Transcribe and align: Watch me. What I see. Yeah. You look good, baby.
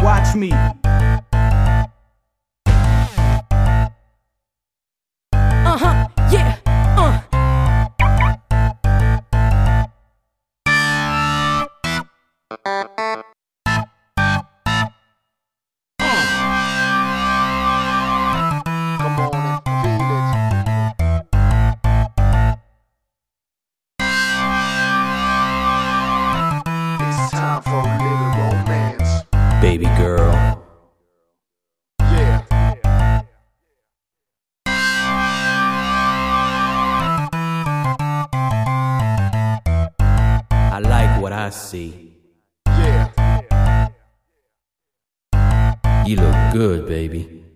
Watch 0.00 0.34
me. 0.34 0.52
What 41.28 41.38
I 41.38 41.50
see. 41.50 42.16
Yeah. 42.66 43.90
You 46.06 46.16
look 46.16 46.52
good, 46.54 46.88
baby. 46.88 47.47